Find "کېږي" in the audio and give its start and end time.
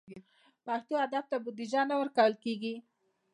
2.43-2.75